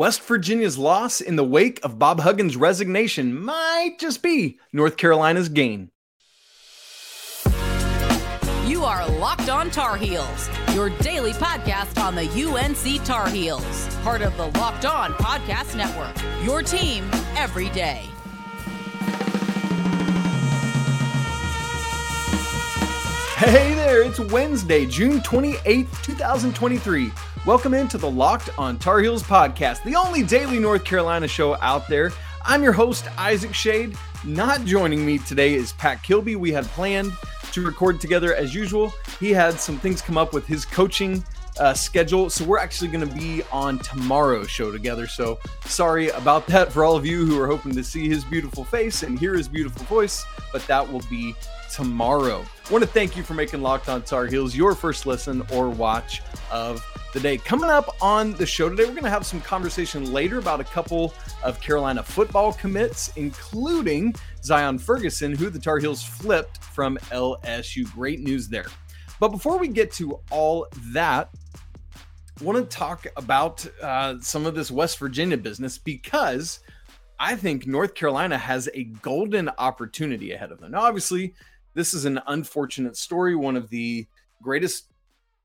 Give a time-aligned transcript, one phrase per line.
[0.00, 5.50] West Virginia's loss in the wake of Bob Huggins' resignation might just be North Carolina's
[5.50, 5.90] gain.
[8.66, 14.22] You are Locked On Tar Heels, your daily podcast on the UNC Tar Heels, part
[14.22, 16.16] of the Locked On Podcast Network.
[16.46, 17.04] Your team
[17.36, 18.06] every day.
[23.36, 27.12] Hey there, it's Wednesday, June 28th, 2023.
[27.46, 31.88] Welcome into the Locked on Tar Heels podcast, the only daily North Carolina show out
[31.88, 32.12] there.
[32.44, 33.96] I'm your host, Isaac Schade.
[34.26, 36.36] Not joining me today is Pat Kilby.
[36.36, 37.14] We had planned
[37.52, 38.92] to record together as usual.
[39.18, 41.24] He had some things come up with his coaching
[41.58, 45.06] uh, schedule, so we're actually going to be on tomorrow's show together.
[45.06, 48.66] So sorry about that for all of you who are hoping to see his beautiful
[48.66, 51.34] face and hear his beautiful voice, but that will be
[51.70, 52.44] tomorrow.
[52.68, 55.68] I want to thank you for making Locked on Tar Heels your first listen or
[55.70, 57.38] watch of the day.
[57.38, 60.64] Coming up on the show today, we're going to have some conversation later about a
[60.64, 67.90] couple of Carolina football commits, including Zion Ferguson, who the Tar Heels flipped from LSU.
[67.92, 68.66] Great news there.
[69.18, 71.30] But before we get to all that,
[72.40, 76.60] I want to talk about uh, some of this West Virginia business because
[77.18, 80.70] I think North Carolina has a golden opportunity ahead of them.
[80.70, 81.34] Now, obviously,
[81.74, 83.34] this is an unfortunate story.
[83.36, 84.06] One of the
[84.42, 84.90] greatest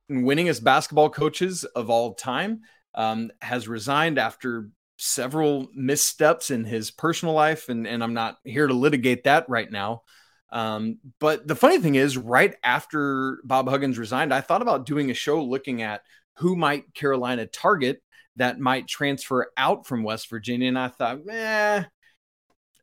[0.09, 2.61] winningest basketball coaches of all time,
[2.93, 7.69] um, has resigned after several missteps in his personal life.
[7.69, 10.03] And, and I'm not here to litigate that right now.
[10.51, 15.11] Um, but the funny thing is, right after Bob Huggins resigned, I thought about doing
[15.11, 16.01] a show looking at
[16.37, 18.01] who might Carolina target
[18.37, 20.69] that might transfer out from West Virginia.
[20.69, 21.83] And I thought, eh,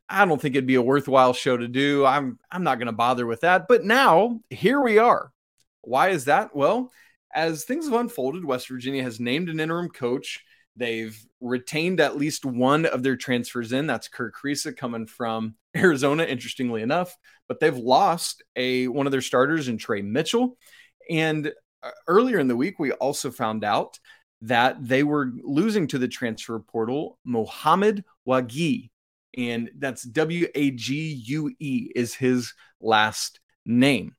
[0.09, 2.05] I don't think it'd be a worthwhile show to do.
[2.05, 3.67] I'm I'm not going to bother with that.
[3.67, 5.31] But now here we are.
[5.81, 6.55] Why is that?
[6.55, 6.91] Well,
[7.33, 10.43] as things have unfolded, West Virginia has named an interim coach.
[10.75, 13.85] They've retained at least one of their transfers in.
[13.85, 17.15] That's Kerr Kriisa coming from Arizona, interestingly enough.
[17.47, 20.57] But they've lost a one of their starters in Trey Mitchell.
[21.09, 23.99] And uh, earlier in the week, we also found out
[24.41, 28.89] that they were losing to the transfer portal Mohamed Wague.
[29.37, 34.15] And that's W A G U E is his last name.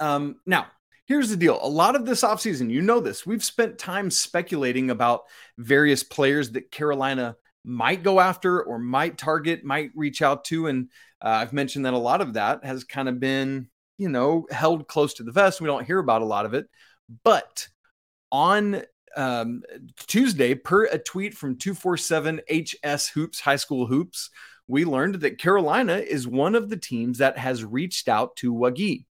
[0.00, 0.66] Um, now,
[1.06, 4.90] here's the deal a lot of this offseason, you know this, we've spent time speculating
[4.90, 5.22] about
[5.58, 10.66] various players that Carolina might go after or might target, might reach out to.
[10.66, 10.88] And
[11.22, 13.68] uh, I've mentioned that a lot of that has kind of been,
[13.98, 15.60] you know, held close to the vest.
[15.60, 16.66] We don't hear about a lot of it.
[17.22, 17.68] But
[18.30, 18.82] on
[19.16, 19.62] um,
[20.06, 24.30] Tuesday, per a tweet from 247 HS Hoops, High School Hoops,
[24.68, 29.04] we learned that Carolina is one of the teams that has reached out to Wague.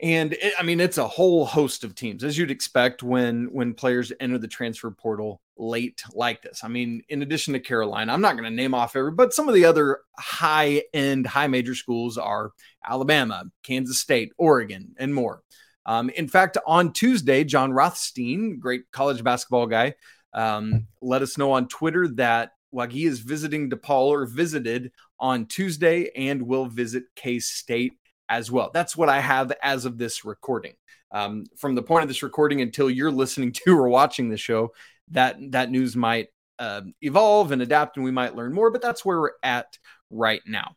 [0.00, 3.74] And it, I mean, it's a whole host of teams, as you'd expect when when
[3.74, 6.62] players enter the transfer portal late like this.
[6.62, 9.48] I mean, in addition to Carolina, I'm not going to name off every, but some
[9.48, 12.52] of the other high end, high major schools are
[12.88, 15.42] Alabama, Kansas State, Oregon, and more.
[15.88, 19.94] Um, in fact, on Tuesday, Jon Rothstein, great college basketball guy,
[20.34, 26.10] um, let us know on Twitter that Wague is visiting DePaul or visited on Tuesday
[26.14, 27.94] and will visit K State
[28.28, 28.70] as well.
[28.74, 30.74] That's what I have as of this recording.
[31.10, 34.72] Um, from the point of this recording until you're listening to or watching the show,
[35.12, 36.28] that that news might
[36.58, 38.70] uh, evolve and adapt, and we might learn more.
[38.70, 39.78] But that's where we're at
[40.10, 40.76] right now.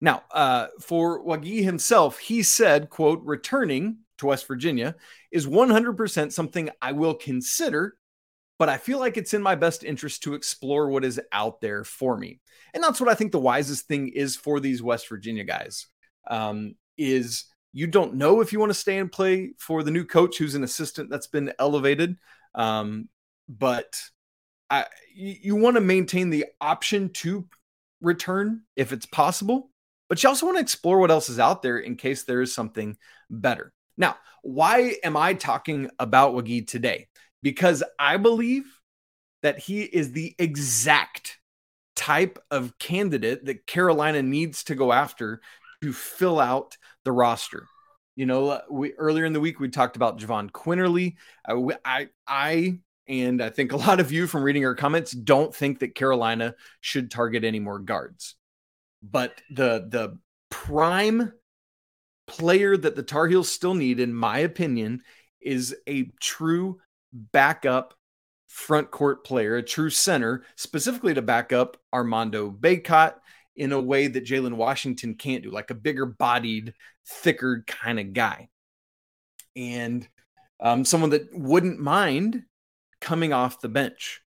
[0.00, 4.96] Now, uh, for Wague himself, he said, "quote Returning to West Virginia
[5.30, 7.96] is 100% something I will consider."
[8.58, 11.82] But I feel like it's in my best interest to explore what is out there
[11.82, 12.40] for me.
[12.74, 15.86] And that's what I think the wisest thing is for these West Virginia guys
[16.28, 20.04] um, is you don't know if you want to stay and play for the new
[20.04, 22.16] coach who's an assistant that's been elevated.
[22.54, 23.08] Um,
[23.48, 24.00] but
[24.68, 27.46] I, you, you want to maintain the option to
[28.00, 29.69] return if it's possible,
[30.10, 32.52] but you also want to explore what else is out there in case there is
[32.52, 32.96] something
[33.30, 33.72] better.
[33.96, 37.06] Now, why am I talking about Wague today?
[37.44, 38.64] Because I believe
[39.42, 41.38] that he is the exact
[41.94, 45.40] type of candidate that Carolina needs to go after
[45.80, 47.66] to fill out the roster.
[48.16, 51.14] You know, uh, we earlier in the week we talked about Jahvon Quinerly.
[51.48, 55.54] Uh, I, I, and I think a lot of you from reading our comments don't
[55.54, 58.34] think that Carolina should target any more guards.
[59.02, 60.18] But the the
[60.50, 61.32] prime
[62.26, 65.02] player that the Tar Heels still need, in my opinion,
[65.40, 66.80] is a true
[67.12, 67.94] backup
[68.46, 73.14] front court player, a true center, specifically to back up Armando Bacot
[73.56, 76.74] in a way that Jalen Washington can't do, like a bigger bodied,
[77.06, 78.48] thicker kind of guy.
[79.56, 80.06] And
[80.60, 82.44] um, someone that wouldn't mind
[83.00, 84.22] coming off the bench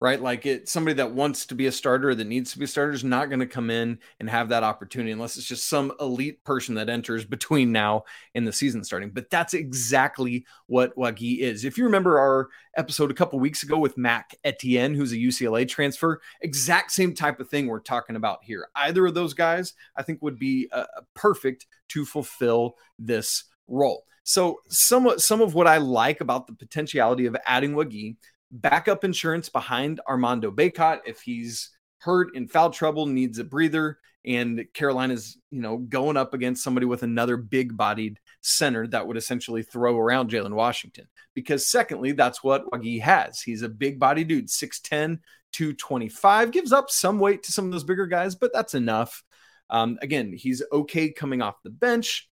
[0.00, 0.20] right?
[0.20, 2.92] Like it somebody that wants to be a starter that needs to be a starter
[2.92, 6.44] is not going to come in and have that opportunity unless it's just some elite
[6.44, 8.04] person that enters between now
[8.34, 9.10] and the season starting.
[9.10, 11.64] But that's exactly what Wague is.
[11.64, 15.66] If you remember our episode a couple weeks ago with Mac Etienne, who's a UCLA
[15.66, 18.68] transfer, exact same type of thing we're talking about here.
[18.74, 24.04] Either of those guys, I think, would be uh, perfect to fulfill this role.
[24.26, 28.16] So, somewhat some of what I like about the potentiality of adding Wague
[28.54, 34.64] backup insurance behind Armando Bacot if he's hurt in foul trouble, needs a breather, and
[34.72, 39.62] Carolina's, you know, going up against somebody with another big bodied center that would essentially
[39.62, 41.06] throw around Jalen Washington.
[41.34, 43.40] Because secondly, that's what Wague has.
[43.40, 45.18] He's a big body dude, 6'10,
[45.52, 49.22] 225, gives up some weight to some of those bigger guys, but that's enough.
[49.68, 52.28] Um, again, he's okay coming off the bench.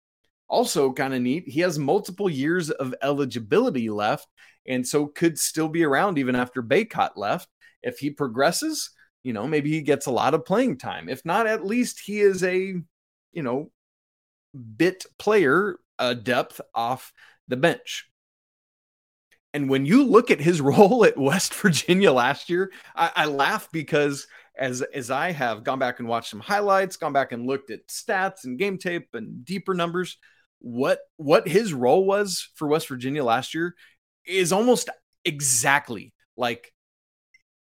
[0.49, 4.27] Also, kind of neat, he has multiple years of eligibility left
[4.67, 7.49] and so could still be around even after Bacot left.
[7.83, 8.91] If he progresses,
[9.23, 11.09] you know, maybe he gets a lot of playing time.
[11.09, 12.75] If not, at least he is a,
[13.33, 13.71] you know,
[14.77, 17.13] bit player, a depth off
[17.49, 18.07] the bench.
[19.53, 23.69] And when you look at his role at West Virginia last year, I, I, laugh
[23.73, 24.27] because
[24.57, 27.89] as as I have gone back and watched some highlights, gone back and looked at
[27.89, 30.19] stats and game tape and deeper numbers,
[30.61, 33.75] what what his role was for West Virginia last year
[34.27, 34.89] is almost
[35.25, 36.73] exactly like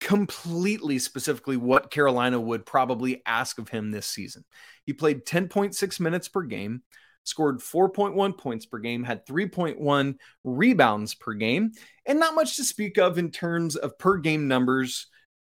[0.00, 4.44] completely specifically what Carolina would probably ask of him this season.
[4.84, 6.82] He played 10.6 minutes per game,
[7.24, 11.72] scored 4.1 points per game, had 3.1 rebounds per game,
[12.04, 15.06] and not much to speak of in terms of per game numbers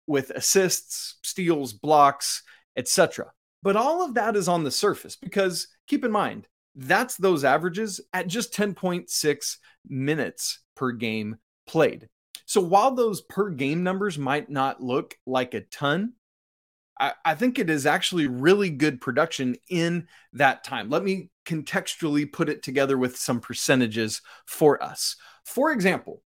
[0.06, 2.42] with assists, steals, blocks,
[2.76, 3.32] etc.
[3.62, 8.00] But all of that is on the surface because keep in mind, that's those averages
[8.12, 9.56] at just 10.6
[9.88, 12.08] minutes per game played.
[12.44, 16.12] So while those per game numbers might not look like a ton,
[16.98, 20.88] I, I, think it is actually really good production in that time.
[20.88, 25.16] Let me contextually put it together with some percentages for us.
[25.44, 26.22] For example,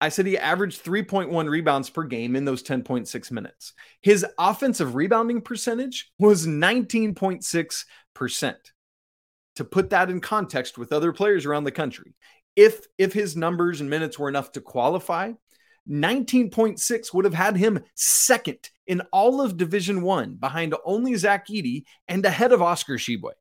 [0.00, 3.72] I said he averaged 3.1 rebounds per game in those 10.6 minutes.
[4.00, 8.54] His offensive rebounding percentage was 19.6%.
[9.56, 12.14] To put that in context with other players around the country,
[12.56, 15.32] if if his numbers and minutes were enough to qualify
[15.88, 21.84] 19.6 would have had him second in all of division one behind only zach edey
[22.08, 23.32] and ahead of oscar tshiebwe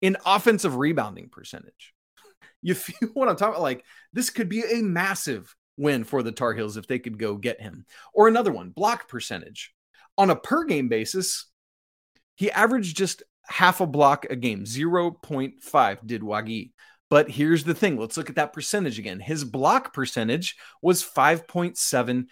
[0.00, 1.94] in offensive rebounding percentage.
[2.64, 6.30] You feel what i'm talking about like this could be a massive win for the
[6.30, 7.86] tar heels if they could go get him.
[8.14, 9.74] Or another one block percentage.
[10.16, 11.46] On a per game basis
[12.36, 16.70] he averaged just half a block a game 0.5 did Wague
[17.12, 19.20] but here's the thing let's look at that percentage again.
[19.20, 22.26] His block percentage was 5.7%.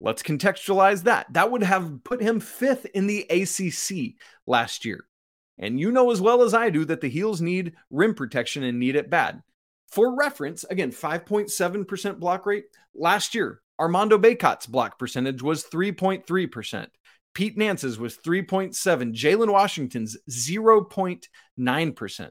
[0.00, 1.30] Let's contextualize that.
[1.34, 4.14] That would have put him fifth in the ACC
[4.46, 5.04] last year.
[5.58, 8.78] And you know as well as I do that the Heels need rim protection and
[8.78, 9.42] need it bad.
[9.88, 12.64] For reference, again, 5.7% block rate.
[12.94, 16.86] Last year, Armando Bacot's block percentage was 3.3%.
[17.34, 18.74] Pete Nance's was 3.7.
[19.12, 22.30] Jalen Washington's 0.9%.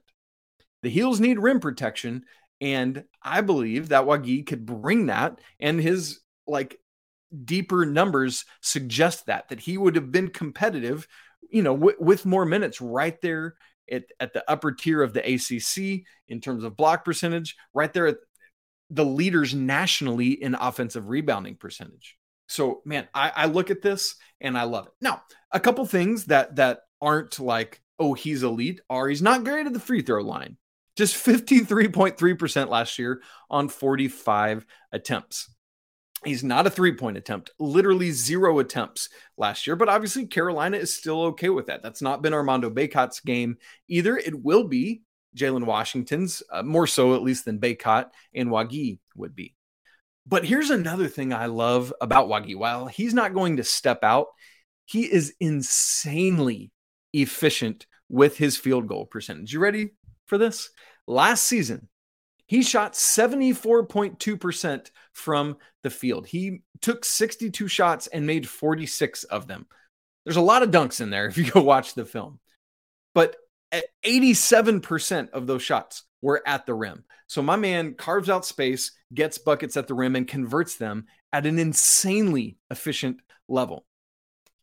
[0.83, 2.25] The heels need rim protection.
[2.59, 5.39] And I believe that Wague could bring that.
[5.59, 6.79] And his like
[7.45, 11.07] deeper numbers suggest that, that he would have been competitive,
[11.49, 13.55] you know, w- with more minutes right there
[13.89, 18.07] at, at the upper tier of the ACC in terms of block percentage, right there
[18.07, 18.17] at
[18.89, 22.17] the leaders nationally in offensive rebounding percentage.
[22.47, 24.93] So, man, I, I look at this and I love it.
[24.99, 25.21] Now,
[25.51, 29.73] a couple things that that aren't like, oh, he's elite, are he's not great at
[29.73, 30.57] the free throw line.
[30.97, 35.49] Just 53.3% last year on 45 attempts.
[36.23, 40.95] He's not a three point attempt, literally zero attempts last year, but obviously Carolina is
[40.95, 41.81] still okay with that.
[41.81, 43.57] That's not been Armando Bacot's game
[43.87, 44.17] either.
[44.17, 45.01] It will be
[45.35, 49.55] Jalen Washington's, uh, more so at least than Bacot and Wague would be.
[50.27, 52.55] But here's another thing I love about Wague.
[52.55, 54.27] While he's not going to step out,
[54.85, 56.71] he is insanely
[57.13, 59.53] efficient with his field goal percentage.
[59.53, 59.91] You ready
[60.31, 60.69] for this?
[61.07, 61.89] Last season,
[62.45, 66.25] he shot 74.2% from the field.
[66.25, 69.67] He took 62 shots and made 46 of them.
[70.23, 72.39] There's a lot of dunks in there if you go watch the film.
[73.13, 73.35] But
[74.05, 77.03] 87% of those shots were at the rim.
[77.27, 81.45] So my man carves out space, gets buckets at the rim, and converts them at
[81.45, 83.17] an insanely efficient
[83.49, 83.85] level.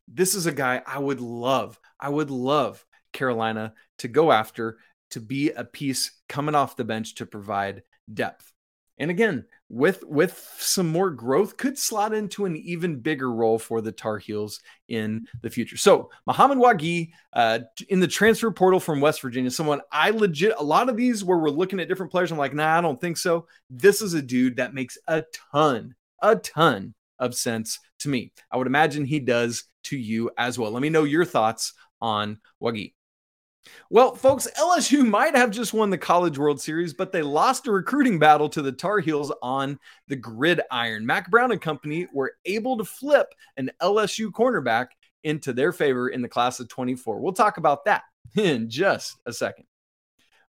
[0.06, 2.82] This is a guy I would love, I would love
[3.12, 4.78] Carolina to go after
[5.10, 8.52] to be a piece coming off the bench to provide depth.
[8.98, 13.80] And again, with with some more growth, could slot into an even bigger role for
[13.80, 15.76] the Tar Heels in the future.
[15.76, 20.64] So Mohamed Wague uh, in the transfer portal from West Virginia, someone I legit a
[20.64, 22.32] lot of these where we're looking at different players.
[22.32, 23.46] I'm like, nah, I don't think so.
[23.70, 28.32] This is a dude that makes a ton, a ton of sense to me.
[28.50, 30.72] I would imagine he does to you as well.
[30.72, 32.94] Let me know your thoughts on Wague.
[33.90, 37.72] Well, folks, LSU might have just won the College World Series, but they lost a
[37.72, 41.06] recruiting battle to the Tar Heels on the gridiron.
[41.06, 44.88] Mack Brown and company were able to flip an LSU cornerback
[45.24, 47.20] into their favor in the class of 24.
[47.20, 48.02] We'll talk about that
[48.36, 49.64] in just a second.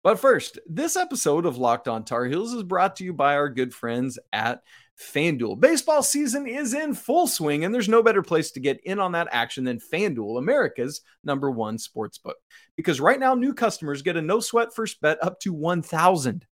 [0.02, 3.48] But first, this episode of Locked On Tar Heels is brought to you by our
[3.48, 4.62] good friends at
[5.00, 5.61] FanDuel.
[5.61, 9.12] Baseball season is in full swing, and there's no better place to get in on
[9.12, 12.37] that action than FanDuel, America's number one sports book.
[12.76, 16.43] Because right now, new customers get a no sweat first bet up to $1,000.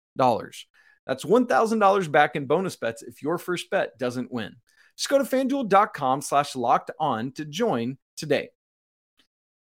[1.06, 4.56] That's $1,000 back in bonus bets if your first bet doesn't win.
[4.96, 8.48] Just go to fanduel.com slash locked on to join today.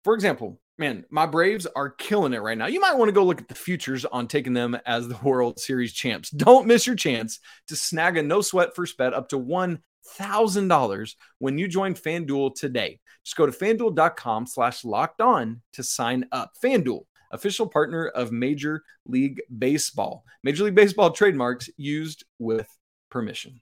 [0.03, 2.65] For example, man, my Braves are killing it right now.
[2.65, 5.59] You might want to go look at the futures on taking them as the World
[5.59, 6.31] Series champs.
[6.31, 11.57] Don't miss your chance to snag a no sweat first bet up to $1,000 when
[11.59, 12.99] you join FanDuel today.
[13.23, 16.53] Just go to fanduel.com slash locked on to sign up.
[16.61, 20.25] FanDuel, official partner of Major League Baseball.
[20.43, 22.67] Major League Baseball trademarks used with
[23.11, 23.61] permission.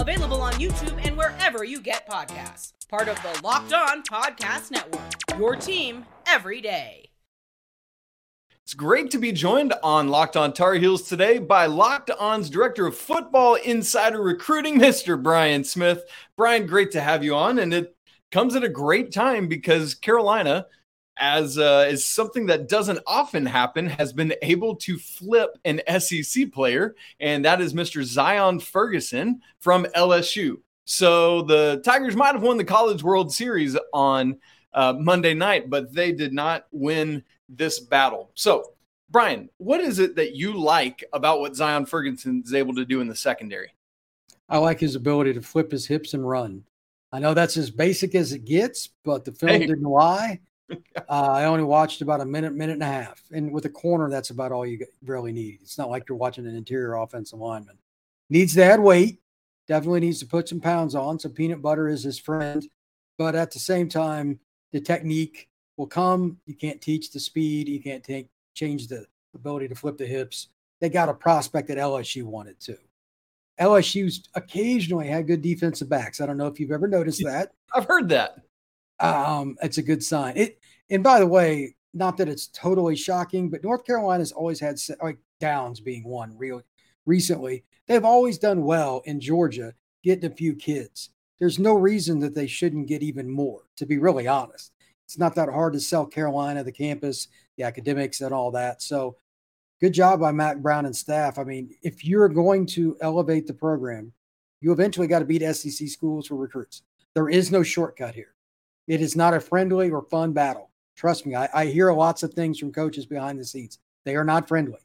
[0.00, 2.72] Available on YouTube and wherever you get podcasts.
[2.88, 5.02] Part of the Locked On Podcast Network.
[5.38, 7.10] Your team every day.
[8.64, 12.86] It's great to be joined on Locked On Tar Heels today by Locked On's Director
[12.86, 15.22] of Football Insider Recruiting, Mr.
[15.22, 16.02] Brian Smith.
[16.34, 17.58] Brian, great to have you on.
[17.58, 17.94] And it
[18.32, 20.66] comes at a great time because Carolina–
[21.20, 26.50] as uh, is something that doesn't often happen, has been able to flip an SEC
[26.50, 28.02] player, and that is Mr.
[28.02, 30.56] Zion Ferguson from LSU.
[30.84, 34.38] So the Tigers might have won the College World Series on
[34.72, 38.30] uh, Monday night, but they did not win this battle.
[38.34, 38.72] So,
[39.10, 43.00] Brian, what is it that you like about what Zion Ferguson is able to do
[43.00, 43.70] in the secondary?
[44.48, 46.64] I like his ability to flip his hips and run.
[47.12, 49.66] I know that's as basic as it gets, but the film hey.
[49.66, 50.40] didn't lie.
[50.96, 53.22] Uh, I only watched about a minute, minute and a half.
[53.32, 55.58] And with a corner, that's about all you really need.
[55.62, 57.78] It's not like you're watching an interior offensive lineman.
[58.28, 59.20] Needs to add weight.
[59.66, 61.18] Definitely needs to put some pounds on.
[61.18, 62.66] So peanut butter is his friend.
[63.18, 64.40] But at the same time,
[64.72, 66.38] the technique will come.
[66.46, 67.68] You can't teach the speed.
[67.68, 70.48] You can't take change the ability to flip the hips.
[70.80, 72.78] They got a prospect that LSU wanted to.
[73.60, 76.20] LSU's occasionally had good defensive backs.
[76.20, 77.52] I don't know if you've ever noticed that.
[77.74, 78.38] I've heard that
[79.00, 80.36] um, it's a good sign.
[80.36, 84.78] It and by the way, not that it's totally shocking, but North Carolina's always had
[85.02, 86.62] like Downs being one real
[87.06, 87.64] recently.
[87.86, 91.10] They've always done well in Georgia, getting a few kids.
[91.38, 93.62] There's no reason that they shouldn't get even more.
[93.76, 94.72] To be really honest,
[95.06, 98.82] it's not that hard to sell Carolina, the campus, the academics, and all that.
[98.82, 99.16] So,
[99.80, 101.38] good job by Mack Brown and staff.
[101.38, 104.12] I mean, if you're going to elevate the program,
[104.60, 106.82] you eventually got to beat SEC schools for recruits.
[107.14, 108.34] There is no shortcut here.
[108.90, 110.68] It is not a friendly or fun battle.
[110.96, 113.78] Trust me, I, I hear lots of things from coaches behind the scenes.
[114.04, 114.80] They are not friendly,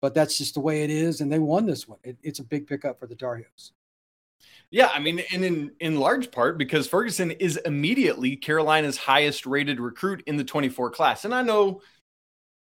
[0.00, 1.20] but that's just the way it is.
[1.20, 1.98] And they won this one.
[2.02, 3.72] It, it's a big pickup for the Tar Heels.
[4.70, 9.78] Yeah, I mean, and in in large part because Ferguson is immediately Carolina's highest rated
[9.78, 11.26] recruit in the 24 class.
[11.26, 11.82] And I know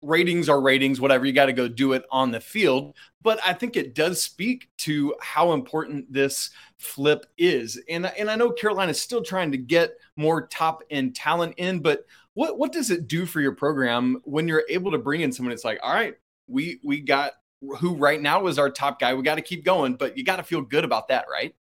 [0.02, 2.96] ratings are ratings, whatever, you got to go do it on the field.
[3.22, 7.80] But I think it does speak to how important this flip is.
[7.88, 11.80] And, and I know Carolina is still trying to get more top end talent in,
[11.82, 15.32] but what, what does it do for your program when you're able to bring in
[15.32, 15.54] someone?
[15.54, 16.16] It's like, all right,
[16.48, 17.34] we, we got
[17.78, 19.14] who right now is our top guy.
[19.14, 21.54] We got to keep going, but you got to feel good about that, right?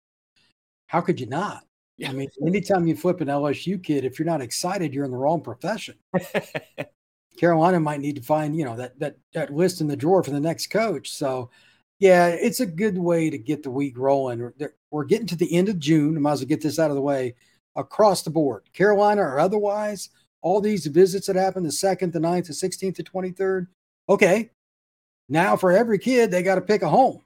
[0.87, 1.65] How could you not?
[1.97, 2.11] Yeah.
[2.11, 5.17] I mean, anytime you flip an LSU kid, if you're not excited, you're in the
[5.17, 5.97] wrong profession.
[7.39, 10.31] Carolina might need to find, you know, that that that list in the drawer for
[10.31, 11.11] the next coach.
[11.11, 11.51] So,
[11.99, 14.53] yeah, it's a good way to get the week rolling.
[14.91, 16.17] We're getting to the end of June.
[16.17, 17.35] I might as well get this out of the way
[17.77, 20.11] across the board, Carolina or otherwise.
[20.41, 23.67] All these visits that happen the second, the 9th, the 16th, the 23rd.
[24.09, 24.51] Okay.
[25.29, 27.23] Now for every kid, they got to pick a home.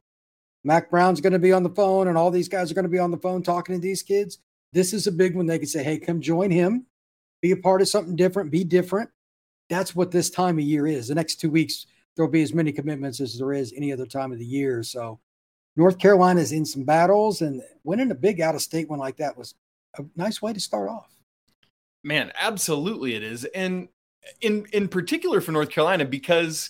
[0.65, 2.89] Mack Brown's going to be on the phone, and all these guys are going to
[2.89, 4.39] be on the phone talking to these kids.
[4.73, 5.47] This is a big one.
[5.47, 6.87] They can say, hey, come join him,
[7.41, 9.11] be a part of something different, be different.
[9.73, 11.09] That's what this time of year is.
[11.09, 14.31] The next two weeks, there'll be as many commitments as there is any other time
[14.31, 14.83] of the year.
[14.83, 15.19] So
[15.77, 19.17] North Carolina is in some battles, and winning a big out of state one like
[19.17, 19.55] that was
[19.99, 21.11] a nice way to start off.
[22.05, 23.45] Man, absolutely it is.
[23.47, 23.89] And
[24.43, 26.69] in in particular for North Carolina, because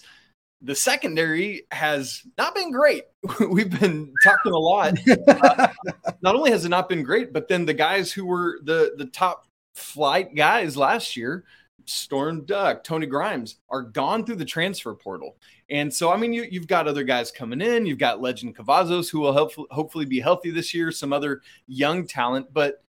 [0.60, 3.02] the secondary has not been great.
[3.50, 4.96] We've been talking a lot.
[5.26, 5.68] Uh,
[6.22, 9.06] not only has it not been great, but then the guys who were the the
[9.06, 11.44] top flight guys last year,
[11.86, 15.36] Storm Duck, Tony Grimes, are gone through the transfer portal.
[15.70, 17.86] And so, I mean, you, you've got other guys coming in.
[17.86, 22.06] You've got Legend Cavazos, who will help, hopefully be healthy this year, some other young
[22.06, 22.52] talent.
[22.52, 22.82] But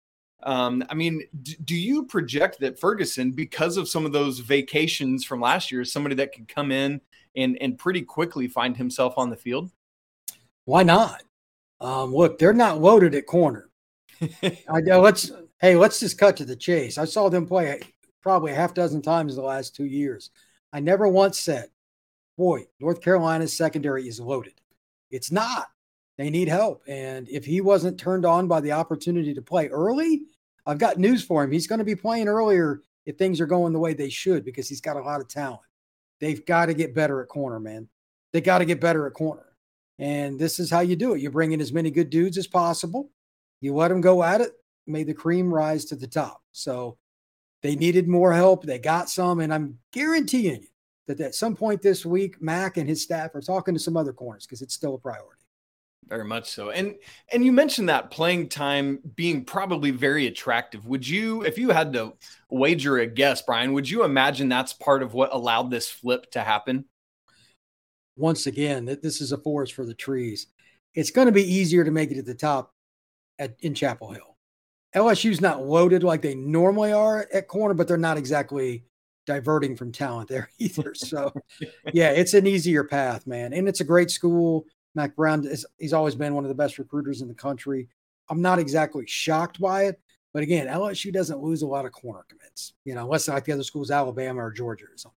[0.43, 5.23] um, I mean, d- do you project that Ferguson, because of some of those vacations
[5.23, 7.01] from last year, is somebody that could come in
[7.35, 9.69] and and pretty quickly find himself on the field?
[10.65, 11.23] Why not?
[11.79, 13.69] Um, look, they're not loaded at corner.
[14.43, 14.79] I.
[14.79, 16.97] Let's hey, let's just cut to the chase.
[16.97, 17.79] I saw them play
[18.21, 20.29] probably a half dozen times in the last two years.
[20.73, 21.69] I never once said,
[22.37, 24.61] "Boy, North Carolina's secondary is loaded."
[25.09, 25.67] It's not.
[26.17, 30.23] They need help, and if he wasn't turned on by the opportunity to play early,
[30.65, 31.51] I've got news for him.
[31.51, 34.69] He's going to be playing earlier if things are going the way they should because
[34.69, 35.61] he's got a lot of talent.
[36.19, 37.87] They've got to get better at corner, man.
[38.31, 39.45] They got to get better at corner.
[39.97, 41.21] And this is how you do it.
[41.21, 43.09] You bring in as many good dudes as possible.
[43.59, 44.51] You let them go at it.
[44.87, 46.41] May the cream rise to the top.
[46.51, 46.97] So
[47.61, 48.63] they needed more help.
[48.63, 49.39] They got some.
[49.39, 50.67] And I'm guaranteeing you
[51.07, 54.13] that at some point this week, Mack and his staff are talking to some other
[54.13, 55.41] corners because it's still a priority.
[56.07, 56.71] Very much so.
[56.71, 56.95] And
[57.31, 60.85] and you mentioned that playing time being probably very attractive.
[60.85, 62.13] Would you if you had to
[62.49, 66.41] wager a guess, Brian, would you imagine that's part of what allowed this flip to
[66.41, 66.85] happen?
[68.17, 70.47] Once again, this is a forest for the trees.
[70.95, 72.73] It's going to be easier to make it at the top
[73.39, 74.30] at in Chapel Hill.
[74.95, 78.83] LSU's not loaded like they normally are at corner, but they're not exactly
[79.25, 80.93] diverting from talent there either.
[80.95, 81.31] So,
[81.93, 83.53] yeah, it's an easier path, man.
[83.53, 84.65] And it's a great school.
[84.95, 87.87] Mack Brown is he's always been one of the best recruiters in the country.
[88.29, 89.99] I'm not exactly shocked by it,
[90.33, 93.53] but again, LSU doesn't lose a lot of corner commits, you know, unless like the
[93.53, 95.17] other schools, Alabama or Georgia or something.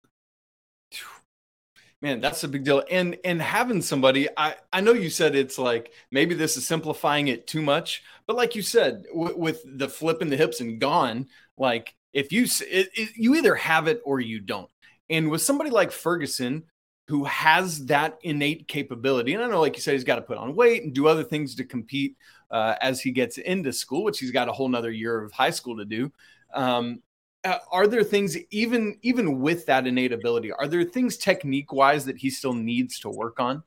[2.02, 2.82] Man, that's a big deal.
[2.90, 7.28] And and having somebody, I I know you said it's like maybe this is simplifying
[7.28, 10.80] it too much, but like you said, w- with the flip in the hips and
[10.80, 14.68] gone, like if you it, it, you either have it or you don't.
[15.10, 16.64] And with somebody like Ferguson,
[17.06, 19.34] who has that innate capability.
[19.34, 21.24] And I know, like you said, he's got to put on weight and do other
[21.24, 22.16] things to compete
[22.50, 25.50] uh, as he gets into school, which he's got a whole nother year of high
[25.50, 26.12] school to do.
[26.54, 27.00] Um,
[27.44, 30.52] uh, are there things even even with that innate ability?
[30.52, 33.62] Are there things technique wise that he still needs to work on?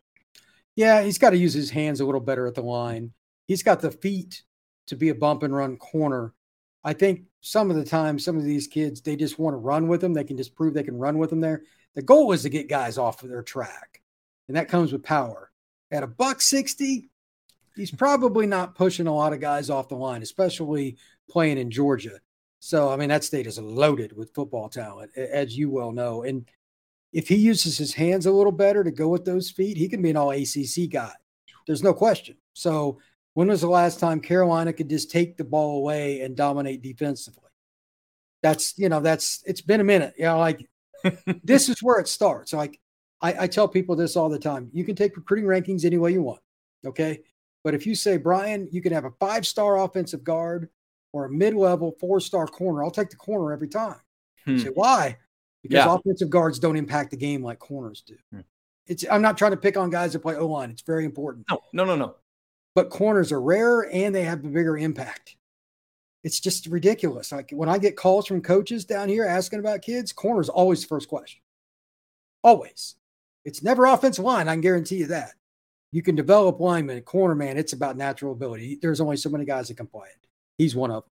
[0.75, 3.13] Yeah, he's got to use his hands a little better at the line.
[3.47, 4.43] He's got the feet
[4.87, 6.33] to be a bump and run corner.
[6.83, 9.87] I think some of the time, some of these kids they just want to run
[9.87, 10.13] with them.
[10.13, 11.63] They can just prove they can run with them there.
[11.95, 14.01] The goal is to get guys off of their track,
[14.47, 15.51] and that comes with power.
[15.91, 17.09] At a buck 60,
[17.75, 20.97] he's probably not pushing a lot of guys off the line, especially
[21.29, 22.19] playing in Georgia.
[22.59, 26.23] So, I mean, that state is loaded with football talent, as you well know.
[26.23, 26.49] And
[27.13, 30.01] if he uses his hands a little better to go with those feet, he can
[30.01, 31.13] be an all ACC guy.
[31.67, 32.37] There's no question.
[32.53, 32.99] So,
[33.33, 37.49] when was the last time Carolina could just take the ball away and dominate defensively?
[38.41, 40.13] That's, you know, that's, it's been a minute.
[40.17, 40.65] You know, like
[41.43, 42.53] this is where it starts.
[42.53, 42.79] Like
[43.21, 44.69] I, I tell people this all the time.
[44.71, 46.41] You can take recruiting rankings any way you want.
[46.85, 47.21] Okay.
[47.63, 50.69] But if you say, Brian, you can have a five star offensive guard
[51.15, 53.99] or a mid level four star corner, I'll take the corner every time.
[54.45, 54.57] Hmm.
[54.57, 55.17] Say, why?
[55.63, 55.93] Because yeah.
[55.93, 58.15] offensive guards don't impact the game like corners do.
[58.31, 58.41] Hmm.
[58.87, 60.69] It's I'm not trying to pick on guys that play O line.
[60.69, 61.45] It's very important.
[61.49, 62.15] No, no, no, no.
[62.75, 65.37] But corners are rare and they have a bigger impact
[66.25, 67.31] it's just ridiculous.
[67.31, 70.87] Like when I get calls from coaches down here asking about kids, corners always the
[70.87, 71.39] first question.
[72.43, 72.95] Always.
[73.45, 74.47] It's never offensive line.
[74.47, 75.33] I can guarantee you that.
[75.91, 77.59] You can develop lineman, corner man.
[77.59, 78.79] It's about natural ability.
[78.81, 80.27] There's only so many guys that can play it.
[80.57, 81.11] He's one of them.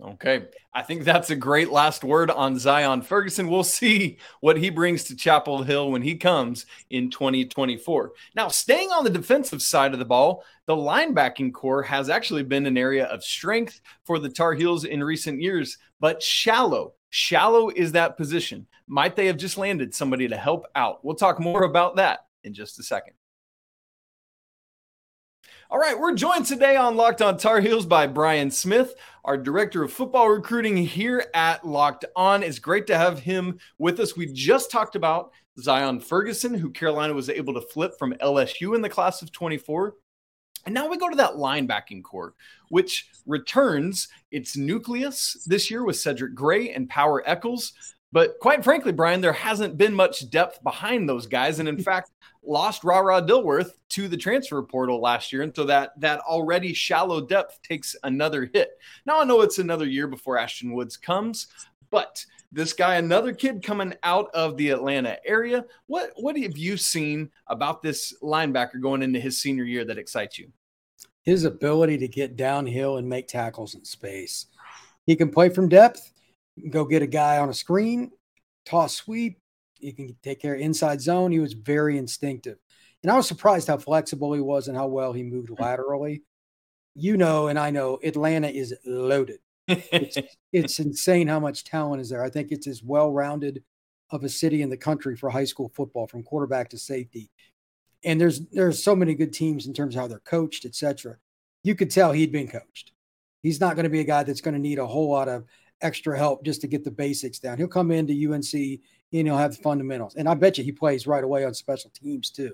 [0.00, 0.46] Okay.
[0.72, 3.48] I think that's a great last word on Zion Ferguson.
[3.48, 8.12] We'll see what he brings to Chapel Hill when he comes in 2024.
[8.36, 12.66] Now, staying on the defensive side of the ball, the linebacking core has actually been
[12.66, 16.94] an area of strength for the Tar Heels in recent years, but shallow.
[17.10, 18.68] Shallow is that position.
[18.86, 21.04] Might they have just landed somebody to help out?
[21.04, 23.14] We'll talk more about that in just a second.
[25.70, 29.82] All right, we're joined today on Locked On Tar Heels by Brian Smith, our director
[29.82, 32.42] of football recruiting here at Locked On.
[32.42, 34.16] It's great to have him with us.
[34.16, 38.80] We just talked about Zion Ferguson, who Carolina was able to flip from LSU in
[38.80, 39.92] the class of 24.
[40.64, 42.32] And now we go to that linebacking core,
[42.70, 47.74] which returns its nucleus this year with Cedric Gray and Power Echols.
[48.10, 51.58] But quite frankly, Brian, there hasn't been much depth behind those guys.
[51.58, 51.82] And in hmm.
[51.82, 52.10] fact,
[52.42, 55.42] lost Ra Ra Dilworth to the transfer portal last year.
[55.42, 58.70] And so that that already shallow depth takes another hit.
[59.06, 61.48] Now I know it's another year before Ashton Woods comes,
[61.90, 65.64] but this guy, another kid coming out of the Atlanta area.
[65.86, 70.38] What what have you seen about this linebacker going into his senior year that excites
[70.38, 70.50] you?
[71.22, 74.46] His ability to get downhill and make tackles in space.
[75.04, 76.12] He can play from depth
[76.70, 78.10] go get a guy on a screen,
[78.64, 79.40] toss sweep.
[79.78, 81.32] You can take care of inside zone.
[81.32, 82.58] He was very instinctive.
[83.02, 86.22] And I was surprised how flexible he was and how well he moved laterally.
[86.94, 89.38] You know, and I know Atlanta is loaded.
[89.68, 90.16] it's,
[90.52, 92.24] it's insane how much talent is there.
[92.24, 93.62] I think it's as well rounded
[94.10, 97.30] of a city in the country for high school football from quarterback to safety.
[98.04, 101.16] And there's there's so many good teams in terms of how they're coached, etc.
[101.62, 102.92] You could tell he'd been coached.
[103.42, 105.44] He's not going to be a guy that's going to need a whole lot of
[105.80, 107.58] extra help just to get the basics down.
[107.58, 110.16] He'll come into UNC and he'll have the fundamentals.
[110.16, 112.52] And I bet you he plays right away on special teams too.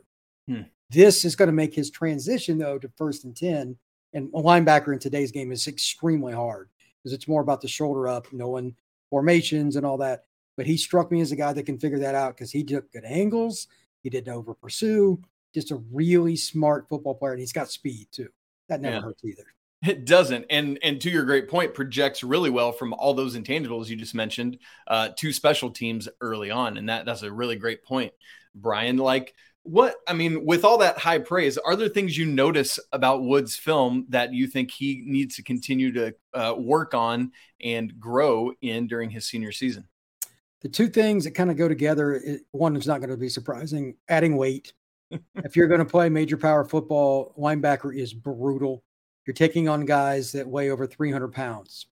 [0.49, 0.63] Hmm.
[0.91, 3.77] This is going to make his transition though to first and 10
[4.15, 6.69] and a linebacker in today's game is extremely hard
[7.03, 8.75] because it's more about the shoulder up, knowing
[9.11, 10.25] formations and all that.
[10.57, 12.91] But he struck me as a guy that can figure that out because he took
[12.93, 13.67] good angles.
[14.03, 15.21] He didn't over pursue.
[15.53, 17.33] Just a really smart football player.
[17.33, 18.29] And he's got speed too.
[18.69, 19.03] That never yeah.
[19.03, 19.47] hurts either.
[19.87, 23.89] It doesn't, and and to your great point, projects really well from all those intangibles
[23.89, 27.85] you just mentioned uh, to special teams early on, and that that's a really great
[27.85, 28.13] point,
[28.55, 28.97] Brian.
[28.97, 33.25] Like what I mean, with all that high praise, are there things you notice about
[33.25, 38.53] Woods' film that you think he needs to continue to uh, work on and grow
[38.63, 39.87] in during his senior season?
[40.63, 43.97] The two things that kind of go together, one is not going to be surprising:
[44.09, 44.73] adding weight.
[45.11, 48.83] if you're going to play major power football, linebacker is brutal
[49.27, 51.87] you're taking on guys that weigh over 300 pounds.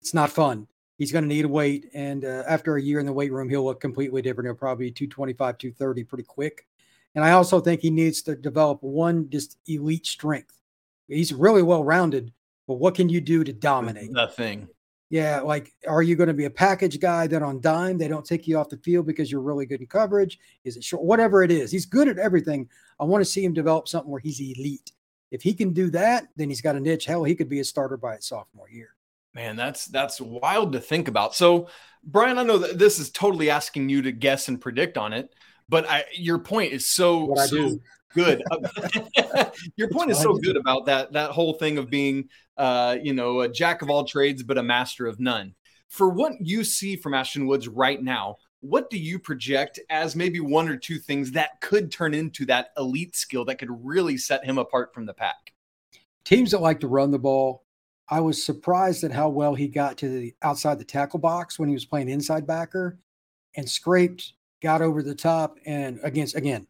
[0.00, 0.66] It's not fun.
[0.96, 1.88] He's going to need a weight.
[1.94, 4.48] And uh, after a year in the weight room, he'll look completely different.
[4.48, 6.66] He'll probably be 225, 230 pretty quick.
[7.14, 10.60] And I also think he needs to develop one just elite strength.
[11.08, 12.32] He's really well rounded,
[12.66, 14.10] but what can you do to dominate?
[14.10, 14.68] Nothing.
[15.10, 18.26] Yeah, like are you going to be a package guy that on dime they don't
[18.26, 20.38] take you off the field because you're really good in coverage?
[20.64, 21.02] Is it short?
[21.02, 22.68] Whatever it is, he's good at everything.
[23.00, 24.92] I want to see him develop something where he's elite.
[25.30, 27.04] If he can do that, then he's got a niche.
[27.04, 28.90] Hell, he could be a starter by his sophomore year.
[29.34, 31.34] Man, that's that's wild to think about.
[31.34, 31.68] So,
[32.02, 35.32] Brian, I know that this is totally asking you to guess and predict on it,
[35.68, 37.78] but I, your point is so, so
[38.14, 38.42] good.
[39.76, 43.42] your point is so good about that that whole thing of being, uh, you know,
[43.42, 45.54] a jack of all trades but a master of none.
[45.88, 50.40] For what you see from Ashton Woods right now, what do you project as maybe
[50.40, 54.44] one or two things that could turn into that elite skill that could really set
[54.44, 55.52] him apart from the pack?
[56.24, 57.64] Teams that like to run the ball.
[58.10, 61.68] I was surprised at how well he got to the outside the tackle box when
[61.68, 62.98] he was playing inside backer
[63.54, 66.66] and scraped, got over the top, and against again,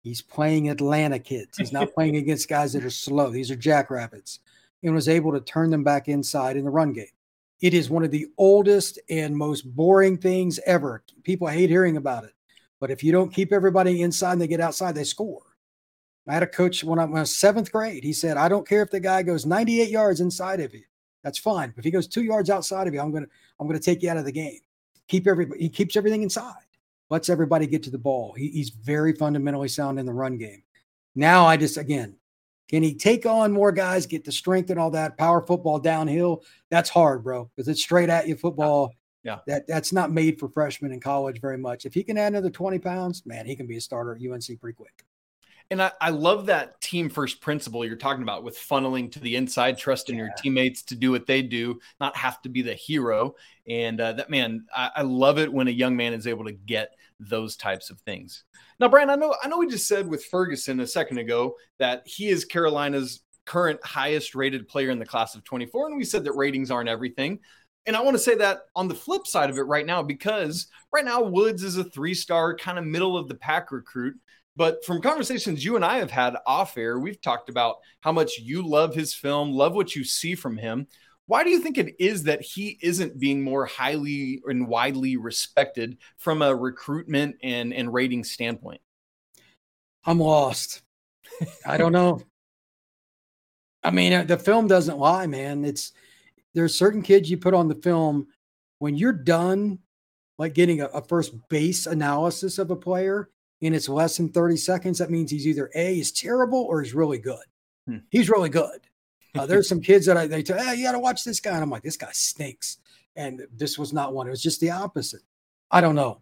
[0.00, 1.56] he's playing Atlanta kids.
[1.56, 3.30] He's not playing against guys that are slow.
[3.30, 4.40] These are jackrabbits,
[4.82, 7.06] and was able to turn them back inside in the run game.
[7.62, 11.04] It is one of the oldest and most boring things ever.
[11.22, 12.32] People hate hearing about it.
[12.80, 15.42] But if you don't keep everybody inside and they get outside, they score.
[16.26, 18.02] I had a coach when I was seventh grade.
[18.02, 20.82] He said, I don't care if the guy goes 98 yards inside of you.
[21.22, 21.72] That's fine.
[21.76, 23.26] If he goes two yards outside of you, I'm gonna
[23.60, 24.58] I'm gonna take you out of the game.
[25.06, 26.54] Keep everybody he keeps everything inside.
[27.10, 28.32] Lets everybody get to the ball.
[28.32, 30.64] He, he's very fundamentally sound in the run game.
[31.14, 32.16] Now I just again
[32.72, 35.18] can he take on more guys, get the strength and all that?
[35.18, 38.94] Power football downhill, that's hard, bro, because it's straight at you football.
[39.24, 39.38] Yeah.
[39.46, 41.84] That that's not made for freshmen in college very much.
[41.84, 44.58] If he can add another 20 pounds, man, he can be a starter at UNC
[44.58, 45.04] pretty quick.
[45.70, 49.36] And I, I love that team first principle you're talking about with funneling to the
[49.36, 50.24] inside, trusting yeah.
[50.24, 53.36] your teammates to do what they do, not have to be the hero.
[53.68, 56.52] And uh, that man, I, I love it when a young man is able to
[56.52, 56.96] get
[57.28, 58.44] those types of things.
[58.80, 62.02] Now, Brian, I know I know we just said with Ferguson a second ago that
[62.06, 66.24] he is Carolina's current highest rated player in the class of 24, and we said
[66.24, 67.38] that ratings aren't everything.
[67.86, 70.68] And I want to say that on the flip side of it right now, because
[70.92, 74.16] right now Woods is a three star kind of middle of the pack recruit.
[74.54, 78.38] But from conversations you and I have had off air, we've talked about how much
[78.38, 80.86] you love his film, love what you see from him.
[81.26, 85.98] Why do you think it is that he isn't being more highly and widely respected
[86.18, 88.80] from a recruitment and, and rating standpoint?
[90.04, 90.82] I'm lost.
[91.66, 92.22] I don't know.
[93.84, 95.64] I mean, uh, the film doesn't lie, man.
[95.64, 95.92] It's
[96.54, 98.28] there's certain kids you put on the film
[98.78, 99.78] when you're done,
[100.38, 103.30] like getting a, a first base analysis of a player,
[103.60, 104.98] and it's less than 30 seconds.
[104.98, 107.44] That means he's either A is terrible or he's really good.
[107.86, 107.98] Hmm.
[108.10, 108.80] He's really good.
[109.34, 111.52] Uh, there's some kids that I they tell, hey, you got to watch this guy,
[111.52, 112.78] and I'm like, this guy stinks.
[113.16, 114.26] And this was not one.
[114.26, 115.22] It was just the opposite.
[115.70, 116.20] I don't know.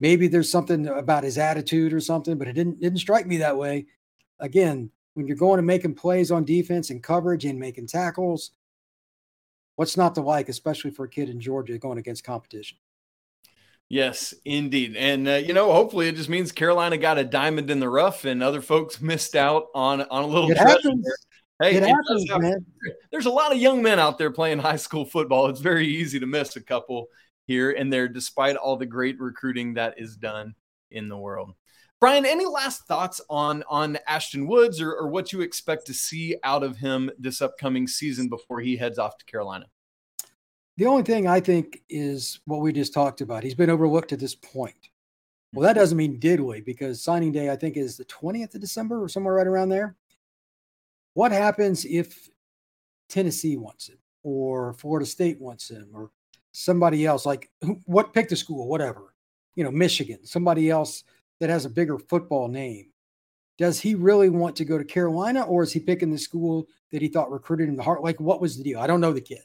[0.00, 3.56] Maybe there's something about his attitude or something, but it didn't didn't strike me that
[3.56, 3.86] way.
[4.40, 8.52] Again, when you're going and making plays on defense and coverage and making tackles,
[9.76, 12.78] what's not to like, especially for a kid in Georgia going against competition?
[13.88, 14.96] Yes, indeed.
[14.96, 18.24] And uh, you know, hopefully it just means Carolina got a diamond in the rough
[18.24, 21.06] and other folks missed out on on a little it happens.
[21.62, 22.66] Hey, it, happens, man.
[23.12, 25.46] There's a lot of young men out there playing high school football.
[25.46, 27.06] It's very easy to miss a couple
[27.46, 30.54] here and there despite all the great recruiting that is done
[30.90, 31.54] in the world.
[32.00, 36.34] Brian, any last thoughts on on Ashton Woods or, or what you expect to see
[36.42, 39.66] out of him this upcoming season before he heads off to Carolina?
[40.78, 43.44] The only thing I think is what we just talked about.
[43.44, 44.88] He's been overlooked at this point.
[45.52, 45.78] Well, that mm-hmm.
[45.78, 46.60] doesn't mean did we?
[46.60, 49.94] because signing day, I think, is the 20th of December or somewhere right around there.
[51.14, 52.28] What happens if
[53.08, 56.10] Tennessee wants him or Florida State wants him or
[56.52, 57.50] somebody else, like
[57.84, 59.14] what pick the school, whatever,
[59.54, 61.04] you know, Michigan, somebody else
[61.40, 62.86] that has a bigger football name.
[63.58, 67.02] Does he really want to go to Carolina or is he picking the school that
[67.02, 68.02] he thought recruited him the heart?
[68.02, 68.80] Like, what was the deal?
[68.80, 69.42] I don't know the kid.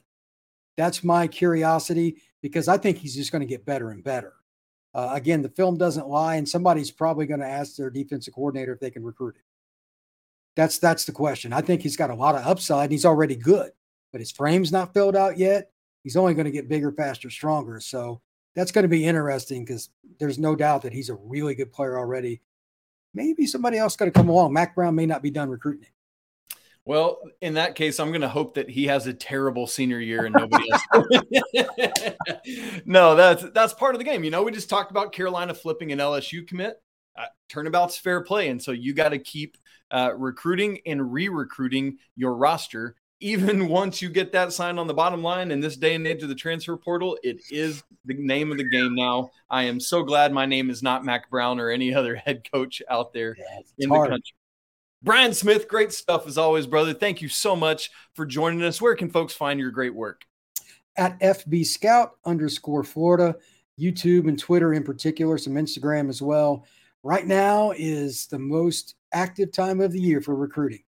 [0.76, 4.32] That's my curiosity because I think he's just going to get better and better.
[4.94, 8.72] Uh, again, the film doesn't lie, and somebody's probably going to ask their defensive coordinator
[8.72, 9.42] if they can recruit him.
[10.58, 11.52] That's that's the question.
[11.52, 12.86] I think he's got a lot of upside.
[12.86, 13.70] And he's already good,
[14.10, 15.70] but his frame's not filled out yet.
[16.02, 17.78] He's only going to get bigger, faster, stronger.
[17.78, 18.20] So
[18.56, 21.96] that's going to be interesting because there's no doubt that he's a really good player
[21.96, 22.40] already.
[23.14, 24.52] Maybe somebody else going to come along.
[24.52, 25.92] Mack Brown may not be done recruiting him.
[26.84, 30.24] Well, in that case, I'm going to hope that he has a terrible senior year
[30.24, 30.82] and nobody else.
[32.84, 34.24] no, that's that's part of the game.
[34.24, 36.82] You know, we just talked about Carolina flipping an LSU commit.
[37.16, 39.56] Uh, turnabout's fair play, and so you got to keep
[39.90, 45.22] uh, recruiting and re-recruiting your roster even once you get that sign on the bottom
[45.22, 48.58] line in this day and age of the transfer portal, it is the name of
[48.58, 49.30] the game now.
[49.50, 52.82] I am so glad my name is not Mack Brown or any other head coach
[52.88, 54.06] out there yeah, in hard.
[54.06, 54.34] the country.
[55.02, 56.92] Brian Smith, great stuff as always, brother.
[56.92, 58.82] Thank you so much for joining us.
[58.82, 60.24] Where can folks find your great work?
[60.96, 63.36] At FB Scout underscore Florida,
[63.80, 66.66] YouTube and Twitter in particular, some Instagram as well.
[67.04, 70.82] Right now is the most active time of the year for recruiting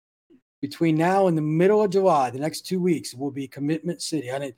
[0.60, 4.30] between now and the middle of July, the next two weeks will be commitment city.
[4.30, 4.52] I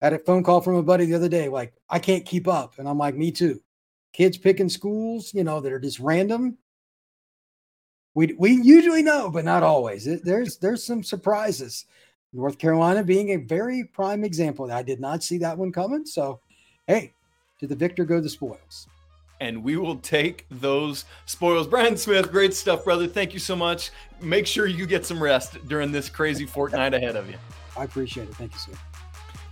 [0.00, 2.78] had a phone call from a buddy the other day, like, I can't keep up.
[2.78, 3.60] And I'm like, me too.
[4.12, 6.58] Kids picking schools, you know, that are just random.
[8.14, 10.06] We, we usually know, but not always.
[10.06, 11.86] It, there's there's some surprises.
[12.34, 14.70] North Carolina being a very prime example.
[14.70, 16.04] I did not see that one coming.
[16.04, 16.40] So,
[16.86, 17.14] hey,
[17.60, 18.86] to the victor go the spoils
[19.42, 21.66] and we will take those spoils.
[21.66, 23.08] Brian Smith, great stuff, brother.
[23.08, 23.90] Thank you so much.
[24.20, 27.36] Make sure you get some rest during this crazy fortnight ahead of you.
[27.76, 28.36] I appreciate it.
[28.36, 28.72] Thank you, sir.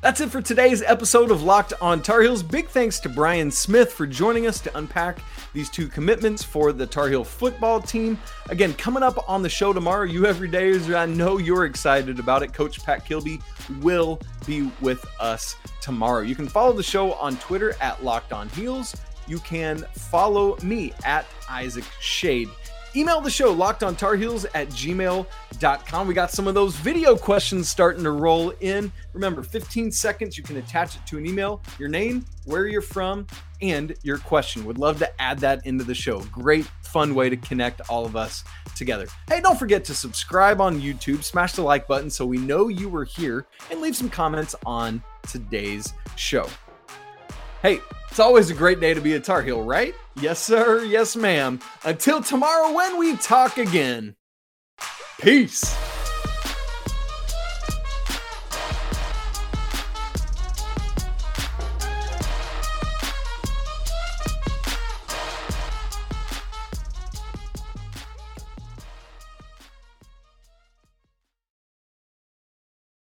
[0.00, 2.42] That's it for today's episode of Locked on Tar Heels.
[2.42, 5.18] Big thanks to Brian Smith for joining us to unpack
[5.52, 8.16] these two commitments for the Tar Heel football team.
[8.48, 12.54] Again, coming up on the show tomorrow, you everydayers, I know you're excited about it.
[12.54, 13.40] Coach Pat Kilby
[13.80, 16.22] will be with us tomorrow.
[16.22, 18.94] You can follow the show on Twitter at Locked on Heels
[19.30, 22.50] you can follow me at Isaac Schade.
[22.96, 26.08] Email the show locked on tar heels at gmail.com.
[26.08, 28.90] We got some of those video questions starting to roll in.
[29.12, 33.28] Remember, 15 seconds, you can attach it to an email, your name, where you're from,
[33.62, 34.64] and your question.
[34.64, 36.18] Would love to add that into the show.
[36.32, 38.42] Great, fun way to connect all of us
[38.74, 39.06] together.
[39.28, 42.88] Hey, don't forget to subscribe on YouTube, smash the like button so we know you
[42.88, 46.48] were here, and leave some comments on today's show.
[47.62, 49.94] Hey, it's always a great day to be a Tar Heel, right?
[50.18, 50.82] Yes, sir.
[50.82, 51.60] Yes, ma'am.
[51.84, 54.16] Until tomorrow when we talk again.
[55.20, 55.76] Peace.